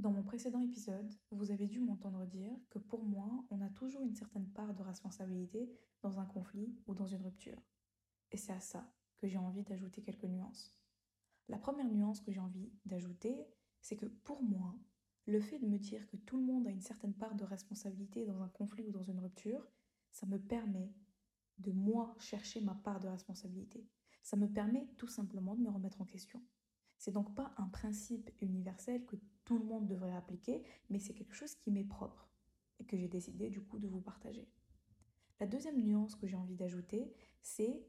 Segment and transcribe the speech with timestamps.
[0.00, 4.00] Dans mon précédent épisode, vous avez dû m'entendre dire que pour moi, on a toujours
[4.00, 7.60] une certaine part de responsabilité dans un conflit ou dans une rupture.
[8.32, 10.74] Et c'est à ça que j'ai envie d'ajouter quelques nuances.
[11.48, 13.46] La première nuance que j'ai envie d'ajouter,
[13.82, 14.74] c'est que pour moi,
[15.26, 18.24] le fait de me dire que tout le monde a une certaine part de responsabilité
[18.24, 19.70] dans un conflit ou dans une rupture,
[20.12, 20.94] ça me permet
[21.58, 23.86] de moi chercher ma part de responsabilité.
[24.22, 26.42] Ça me permet tout simplement de me remettre en question.
[27.00, 31.34] C'est donc pas un principe universel que tout le monde devrait appliquer, mais c'est quelque
[31.34, 32.28] chose qui m'est propre
[32.78, 34.46] et que j'ai décidé du coup de vous partager.
[35.40, 37.10] La deuxième nuance que j'ai envie d'ajouter,
[37.40, 37.82] c'est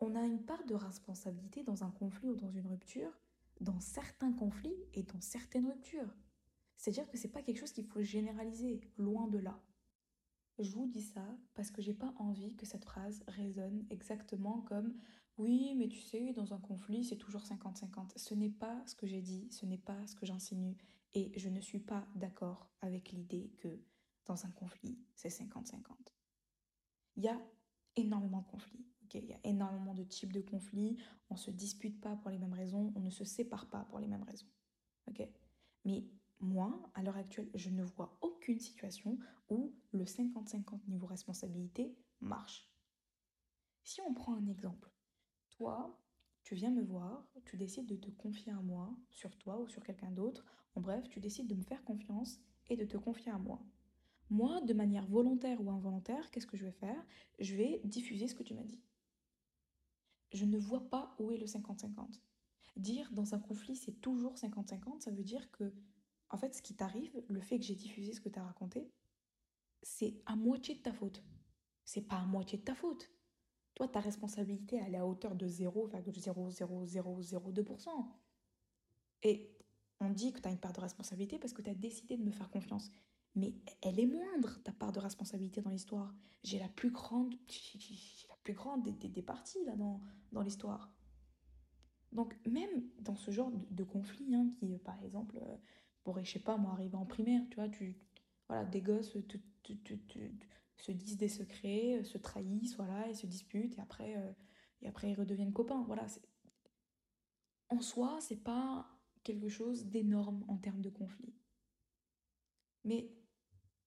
[0.00, 3.12] on a une part de responsabilité dans un conflit ou dans une rupture,
[3.60, 6.16] dans certains conflits et dans certaines ruptures.
[6.78, 9.62] C'est-à-dire que c'est pas quelque chose qu'il faut généraliser, loin de là.
[10.58, 14.94] Je vous dis ça parce que j'ai pas envie que cette phrase résonne exactement comme
[15.36, 18.16] oui, mais tu sais, dans un conflit, c'est toujours 50-50.
[18.16, 20.76] Ce n'est pas ce que j'ai dit, ce n'est pas ce que j'insinue.
[21.12, 23.80] Et je ne suis pas d'accord avec l'idée que
[24.26, 25.80] dans un conflit, c'est 50-50.
[27.16, 27.40] Il y a
[27.96, 28.86] énormément de conflits.
[29.12, 30.96] Il y a énormément de types de conflits.
[31.30, 32.92] On ne se dispute pas pour les mêmes raisons.
[32.96, 34.48] On ne se sépare pas pour les mêmes raisons.
[35.84, 36.04] Mais
[36.40, 39.18] moi, à l'heure actuelle, je ne vois aucune situation
[39.48, 42.68] où le 50-50 niveau responsabilité marche.
[43.82, 44.90] Si on prend un exemple,
[45.50, 46.00] toi,
[46.42, 49.82] tu viens me voir, tu décides de te confier à moi, sur toi ou sur
[49.82, 50.44] quelqu'un d'autre.
[50.74, 53.62] En bref, tu décides de me faire confiance et de te confier à moi.
[54.30, 57.04] Moi, de manière volontaire ou involontaire, qu'est-ce que je vais faire?
[57.38, 58.82] Je vais diffuser ce que tu m'as dit.
[60.32, 62.20] Je ne vois pas où est le 50-50.
[62.76, 65.72] Dire dans un conflit c'est toujours 50-50, ça veut dire que,
[66.34, 68.90] en fait, ce qui t'arrive, le fait que j'ai diffusé ce que tu as raconté,
[69.84, 71.22] c'est à moitié de ta faute.
[71.84, 73.08] C'est pas à moitié de ta faute.
[73.76, 77.88] Toi, ta responsabilité, elle est à hauteur de 0,00002%.
[79.22, 79.56] Et
[80.00, 82.24] on dit que tu as une part de responsabilité parce que tu as décidé de
[82.24, 82.90] me faire confiance.
[83.36, 86.12] Mais elle est moindre, ta part de responsabilité dans l'histoire.
[86.42, 87.32] J'ai la plus grande,
[88.28, 90.00] la plus grande des, des, parties là, dans,
[90.32, 90.90] dans l'histoire.
[92.10, 95.38] Donc même dans ce genre de, conflit, hein, qui par exemple
[96.04, 97.96] pourrait, je sais pas, moi, arriver en primaire, tu vois, tu,
[98.48, 99.16] voilà, des gosses,
[100.76, 104.32] se disent des secrets, euh, se trahissent, voilà, et se disputent, et après, euh,
[104.82, 105.82] et après ils redeviennent copains.
[105.84, 106.06] Voilà.
[107.70, 108.86] En soi, c'est pas
[109.22, 111.34] quelque chose d'énorme en termes de conflit.
[112.84, 113.10] Mais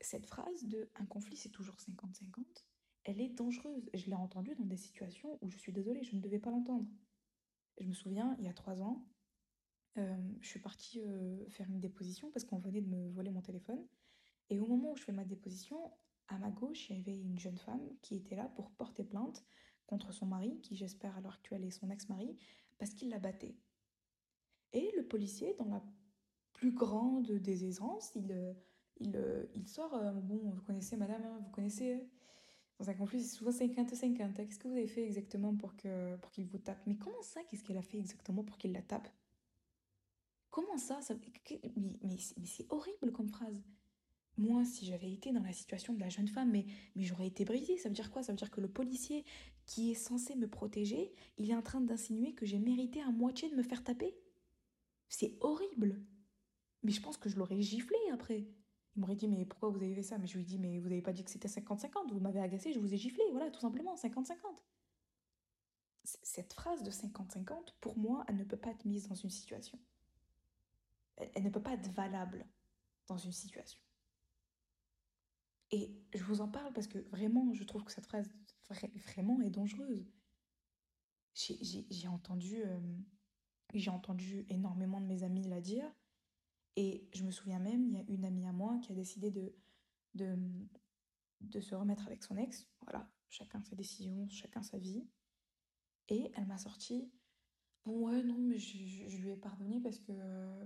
[0.00, 2.44] cette phrase de un conflit c'est toujours 50-50,
[3.04, 3.90] elle est dangereuse.
[3.92, 6.88] Je l'ai entendue dans des situations où je suis désolée, je ne devais pas l'entendre.
[7.80, 9.04] Je me souviens, il y a trois ans,
[10.44, 11.00] je suis partie
[11.48, 13.84] faire une déposition parce qu'on venait de me voler mon téléphone.
[14.50, 15.90] Et au moment où je fais ma déposition,
[16.28, 19.44] à ma gauche, il y avait une jeune femme qui était là pour porter plainte
[19.86, 22.36] contre son mari, qui j'espère à l'heure actuelle est son ex-mari,
[22.78, 23.56] parce qu'il la battait.
[24.72, 25.82] Et le policier, dans la
[26.52, 28.54] plus grande des aisances, il, euh,
[28.98, 32.02] il, euh, il sort, euh, bon, vous connaissez madame, hein, vous connaissez,
[32.78, 34.22] dans un conflit, c'est souvent 50-50.
[34.22, 34.32] Hein.
[34.34, 36.82] Qu'est-ce que vous avez fait exactement pour qu'il pour qu'il vous tape?
[36.86, 39.08] Mais comment ça, qu'est-ce qu'elle a fait exactement pour qu'il la tape?
[40.54, 41.14] Comment ça, ça
[42.04, 43.60] Mais, c'est horrible comme phrase
[44.36, 46.66] moi, si j'avais été dans la situation de la jeune femme, mais,
[46.96, 47.76] mais j'aurais été brisée.
[47.78, 48.24] Ça veut dire quoi?
[48.24, 49.24] Ça veut dire que le policier
[49.64, 53.48] qui est censé me protéger, il est en train d'insinuer que j'ai mérité à moitié
[53.48, 54.16] de me faire taper.
[55.08, 56.02] C'est horrible.
[56.82, 58.48] Mais je pense que je l'aurais giflé après.
[58.96, 60.18] Il m'aurait dit, mais pourquoi vous avez fait ça?
[60.18, 62.40] Mais je lui ai dit, mais vous n'avez pas dit que c'était 50-50, vous m'avez
[62.40, 64.34] agacé, je vous ai giflé, voilà, tout simplement, 50-50.
[66.02, 69.78] Cette phrase de 50-50, pour moi, elle ne peut pas être mise dans une situation.
[71.16, 72.46] Elle ne peut pas être valable
[73.06, 73.80] dans une situation.
[75.70, 78.30] Et je vous en parle parce que vraiment, je trouve que cette phrase
[78.94, 80.08] vraiment est dangereuse.
[81.34, 85.90] J'ai entendu, euh, entendu énormément de mes amis la dire.
[86.76, 89.30] Et je me souviens même, il y a une amie à moi qui a décidé
[89.30, 89.54] de,
[90.14, 90.36] de,
[91.40, 92.68] de se remettre avec son ex.
[92.82, 95.06] Voilà, chacun sa décision, chacun sa vie.
[96.08, 97.10] Et elle m'a sorti
[97.84, 100.12] Bon, ouais, non, mais je, lui ai pardonné parce que,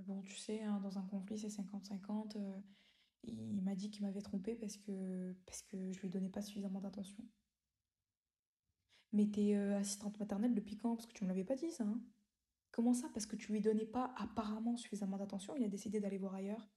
[0.06, 2.36] bon, tu sais, hein, dans un conflit, c'est 50-50
[3.24, 6.80] il m'a dit qu'il m'avait trompé parce que, parce que je lui donnais pas suffisamment
[6.80, 7.24] d'attention.
[9.12, 10.96] Mais t'es euh, assistante maternelle depuis quand?
[10.96, 11.84] Parce que tu me l'avais pas dit ça.
[11.84, 12.00] Hein
[12.70, 13.08] Comment ça?
[13.14, 16.68] Parce que tu lui donnais pas apparemment suffisamment d'attention, il a décidé d'aller voir ailleurs.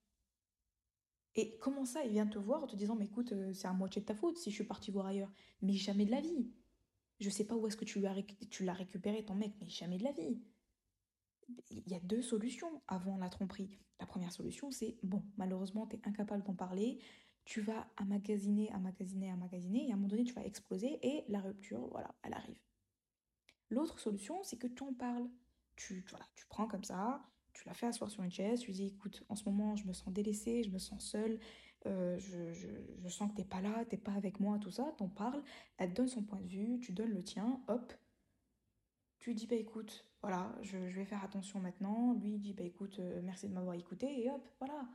[1.36, 3.74] Et comment ça Il vient te voir en te disant Mais écoute, euh, c'est à
[3.74, 5.32] moitié de ta faute si je suis partie voir ailleurs?
[5.62, 6.52] Mais jamais de la vie.
[7.22, 10.12] Je sais pas où est-ce que tu l'as récupéré ton mec, mais jamais de la
[10.12, 10.42] vie
[11.70, 13.70] il y a deux solutions avant la tromperie.
[14.00, 17.00] La première solution, c'est bon, malheureusement, tu es incapable d'en parler,
[17.46, 21.00] tu vas magasiner, à magasiner, à magasiner, et à un moment donné, tu vas exploser
[21.02, 22.60] et la rupture, voilà, elle arrive.
[23.70, 25.30] L'autre solution, c'est que tu en parles.
[25.76, 27.24] Tu, tu prends comme ça,
[27.54, 29.94] tu l'as fait asseoir sur une chaise, tu dis écoute, en ce moment je me
[29.94, 31.40] sens délaissée, je me sens seule,
[31.88, 35.10] euh, je, je, sens que t'es pas là, t'es pas avec moi, tout ça, t'en
[35.10, 35.42] parles,
[35.78, 37.94] elle te donne son point de vue, tu donnes le tien, hop.
[39.19, 42.13] Tu dis bah écoute, voilà, je, je vais faire attention maintenant.
[42.13, 44.88] Lui dit bah écoute, euh, merci de m'avoir écouté, et hop, voilà.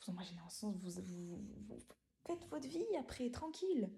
[0.00, 1.36] Vous imaginez ensemble, vous, vous,
[1.68, 1.78] vous
[2.26, 3.90] faites votre vie après, tranquille.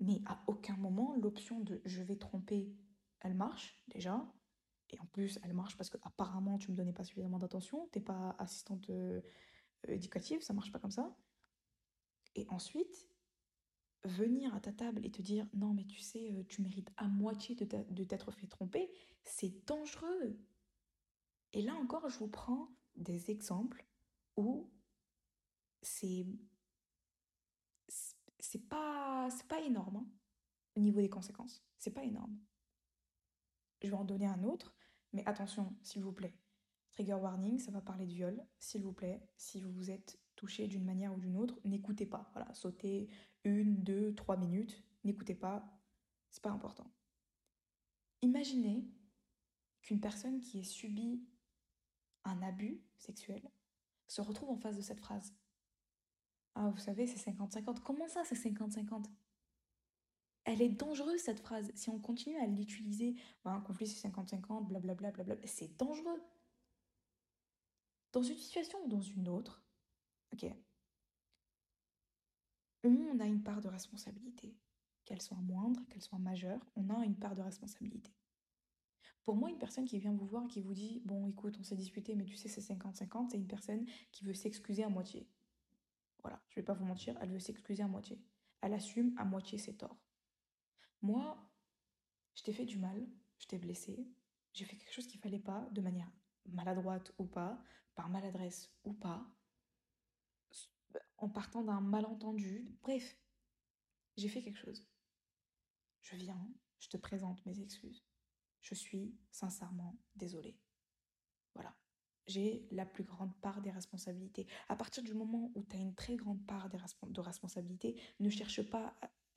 [0.00, 2.74] Mais à aucun moment l'option de je vais tromper,
[3.20, 4.22] elle marche déjà.
[4.90, 8.00] Et en plus, elle marche parce que apparemment tu me donnais pas suffisamment d'attention, t'es
[8.00, 9.20] pas assistante euh,
[9.92, 11.16] éducative, ça marche pas comme ça.
[12.34, 13.08] Et ensuite,
[14.04, 17.08] venir à ta table et te dire non mais tu sais, euh, tu mérites à
[17.08, 18.90] moitié de t'être fait tromper,
[19.24, 20.38] c'est dangereux.
[21.52, 23.86] Et là encore, je vous prends des exemples
[24.36, 24.70] où
[25.82, 26.26] c'est
[28.38, 30.06] c'est pas c'est pas énorme hein,
[30.74, 31.64] au niveau des conséquences.
[31.78, 32.38] C'est pas énorme.
[33.82, 34.74] Je vais en donner un autre,
[35.12, 36.34] mais attention, s'il vous plaît.
[36.96, 38.42] Trigger warning, ça va parler de viol.
[38.58, 42.30] S'il vous plaît, si vous vous êtes touché d'une manière ou d'une autre, n'écoutez pas.
[42.32, 43.10] Voilà, sautez
[43.44, 45.78] une, deux, trois minutes, n'écoutez pas,
[46.30, 46.90] c'est pas important.
[48.22, 48.88] Imaginez
[49.82, 51.22] qu'une personne qui ait subi
[52.24, 53.42] un abus sexuel
[54.06, 55.34] se retrouve en face de cette phrase.
[56.54, 57.80] Ah, vous savez, c'est 50-50.
[57.80, 59.04] Comment ça, c'est 50-50
[60.44, 61.70] Elle est dangereuse, cette phrase.
[61.74, 66.22] Si on continue à l'utiliser, un conflit, c'est 50-50, blablabla, blablabla, c'est dangereux.
[68.16, 69.62] Dans une situation ou dans une autre,
[70.32, 70.46] ok,
[72.82, 74.56] on a une part de responsabilité.
[75.04, 78.16] Qu'elle soit moindre, qu'elle soit majeure, on a une part de responsabilité.
[79.22, 81.62] Pour moi, une personne qui vient vous voir et qui vous dit Bon, écoute, on
[81.62, 85.28] s'est disputé, mais tu sais, c'est 50-50, c'est une personne qui veut s'excuser à moitié.
[86.22, 88.18] Voilà, je vais pas vous mentir, elle veut s'excuser à moitié.
[88.62, 90.00] Elle assume à moitié ses torts.
[91.02, 91.36] Moi,
[92.34, 94.08] je t'ai fait du mal, je t'ai blessé,
[94.54, 96.10] j'ai fait quelque chose qu'il fallait pas, de manière
[96.48, 97.62] maladroite ou pas,
[97.94, 99.26] par maladresse ou pas,
[101.18, 102.66] en partant d'un malentendu.
[102.82, 103.18] Bref,
[104.16, 104.86] j'ai fait quelque chose.
[106.02, 106.48] Je viens,
[106.78, 108.04] je te présente mes excuses.
[108.60, 110.58] Je suis sincèrement désolée.
[111.54, 111.76] Voilà
[112.26, 114.46] j'ai la plus grande part des responsabilités.
[114.68, 118.62] À partir du moment où tu as une très grande part de responsabilité, ne cherche
[118.62, 118.94] pas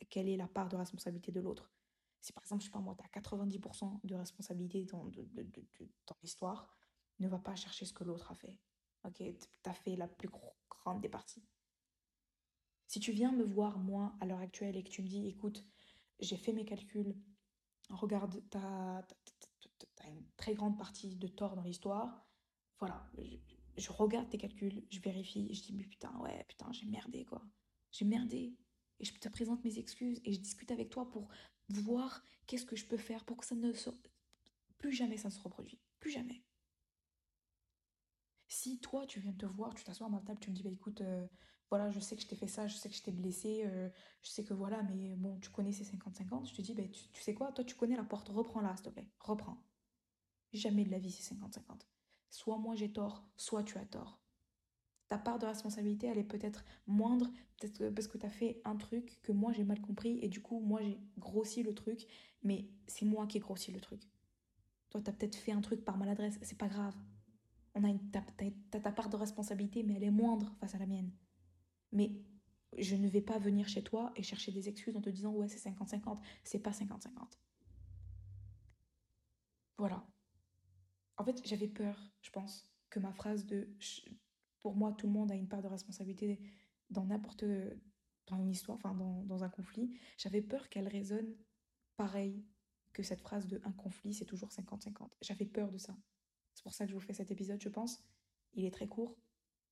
[0.09, 1.71] quelle est la part de responsabilité de l'autre.
[2.21, 5.27] Si par exemple, je sais pas moi, tu as 90% de responsabilité dans, de,
[6.07, 6.67] dans l'histoire,
[7.19, 8.57] ne va pas chercher ce que l'autre a fait.
[9.05, 10.29] Ok, tu as fait la plus
[10.69, 11.43] grande des parties.
[12.87, 15.63] Si tu viens me voir, moi, à l'heure actuelle, et que tu me dis, écoute,
[16.19, 17.15] j'ai fait mes calculs,
[17.89, 19.05] regarde, tu as,
[20.07, 22.25] une très grande partie de tort dans l'histoire,
[22.79, 23.07] voilà,
[23.77, 27.43] je, regarde tes calculs, je vérifie, je dis, mais putain, ouais, putain, j'ai merdé, quoi.
[27.91, 28.55] J'ai merdé.
[28.99, 31.29] Et je te présente mes excuses et je discute avec toi pour
[31.69, 33.89] voir qu'est-ce que je peux faire pour que ça ne se...
[34.77, 35.79] Plus jamais ça ne se reproduit.
[35.99, 36.43] Plus jamais.
[38.49, 40.71] Si toi, tu viens te voir, tu t'assois à ma table, tu me dis, bah
[40.71, 41.25] écoute, euh,
[41.69, 43.89] voilà, je sais que je t'ai fait ça, je sais que je t'ai blessé, euh,
[44.21, 47.21] je sais que voilà, mais bon, tu connais ces 50-50, je te dis, bah, tu,
[47.21, 49.63] sais quoi, toi, tu connais la porte, reprends-la, s'il te plaît, reprends.
[50.51, 51.85] Jamais de la vie, c'est 50-50
[52.29, 54.19] soit moi j'ai tort, soit tu as tort.
[55.07, 58.75] Ta part de responsabilité, elle est peut-être moindre, peut-être parce que tu as fait un
[58.75, 62.07] truc que moi j'ai mal compris et du coup moi j'ai grossi le truc,
[62.43, 64.01] mais c'est moi qui ai grossi le truc.
[64.89, 66.95] Toi, tu as peut-être fait un truc par maladresse, c'est pas grave.
[67.75, 68.21] On a une, t'as,
[68.79, 71.11] ta part de responsabilité, mais elle est moindre face à la mienne.
[71.91, 72.11] Mais
[72.77, 75.47] je ne vais pas venir chez toi et chercher des excuses en te disant ouais
[75.47, 76.19] c'est 50-50.
[76.43, 77.09] C'est pas 50-50.
[79.77, 80.05] Voilà.
[81.17, 83.69] En fait, j'avais peur, je pense, que ma phrase de
[84.59, 86.39] pour moi, tout le monde a une part de responsabilité
[86.89, 87.45] dans n'importe
[88.27, 89.89] dans une histoire, enfin dans, dans un conflit.
[90.17, 91.35] J'avais peur qu'elle résonne
[91.97, 92.43] pareil
[92.93, 95.11] que cette phrase de un conflit, c'est toujours 50-50.
[95.21, 95.95] J'avais peur de ça.
[96.59, 98.03] C'est pour ça que je vous fais cet épisode, je pense.
[98.53, 99.15] Il est très court,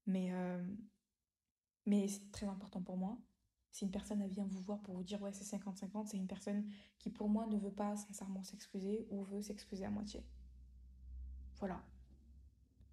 [0.05, 0.65] mais, euh,
[1.85, 3.19] mais c'est très important pour moi.
[3.71, 6.65] Si une personne vient vous voir pour vous dire ouais c'est 50-50, c'est une personne
[6.97, 10.23] qui pour moi ne veut pas sincèrement s'excuser ou veut s'excuser à moitié.
[11.57, 11.83] Voilà.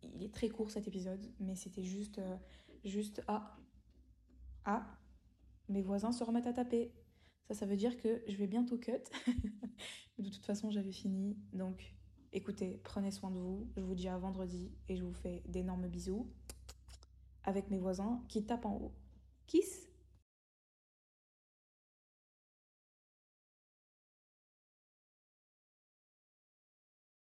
[0.02, 2.36] Il est très court cet épisode, mais c'était juste, euh,
[2.84, 3.56] juste ah,
[4.64, 4.98] ah,
[5.68, 6.92] mes voisins se remettent à taper.
[7.46, 9.04] Ça, ça veut dire que je vais bientôt cut.
[10.18, 11.38] de toute façon, j'avais fini.
[11.52, 11.94] Donc,
[12.34, 13.66] écoutez, prenez soin de vous.
[13.76, 16.28] Je vous dis à vendredi et je vous fais d'énormes bisous
[17.44, 18.92] avec mes voisins qui tapent en haut.
[19.46, 19.83] Kiss